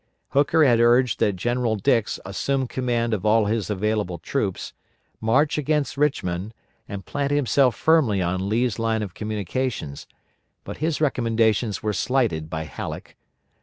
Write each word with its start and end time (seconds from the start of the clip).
Hooker 0.29 0.63
had 0.63 0.79
urged 0.79 1.19
that 1.19 1.35
General 1.35 1.75
Dix 1.75 2.19
assume 2.25 2.67
command 2.67 3.13
of 3.13 3.23
all 3.23 3.45
his 3.45 3.69
available 3.69 4.17
troops, 4.17 4.73
march 5.19 5.59
against 5.59 5.95
Richmond, 5.95 6.55
and 6.89 7.05
plant 7.05 7.29
himself 7.29 7.75
firmly 7.75 8.19
on 8.19 8.49
Lee's 8.49 8.79
line 8.79 9.03
of 9.03 9.13
communication, 9.13 9.93
but 10.63 10.77
his 10.77 11.01
recommendations 11.01 11.83
were 11.83 11.93
slighted 11.93 12.49
by 12.49 12.63
Halleck. 12.63 13.15